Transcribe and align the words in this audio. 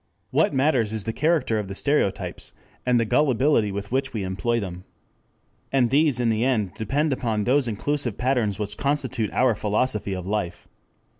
What 0.31 0.51
matters 0.51 0.91
is 0.93 1.03
the 1.03 1.13
character 1.13 1.59
of 1.59 1.67
the 1.67 1.75
stereotypes, 1.75 2.53
and 2.87 2.99
the 2.99 3.05
gullibility 3.05 3.71
with 3.71 3.91
which 3.91 4.13
we 4.13 4.23
employ 4.23 4.59
them. 4.59 4.83
And 5.71 5.91
these 5.91 6.19
in 6.19 6.31
the 6.31 6.43
end 6.43 6.73
depend 6.73 7.13
upon 7.13 7.43
those 7.43 7.67
inclusive 7.67 8.17
patterns 8.17 8.57
which 8.57 8.77
constitute 8.77 9.29
our 9.31 9.53
philosophy 9.53 10.13
of 10.13 10.25
life. 10.25 10.67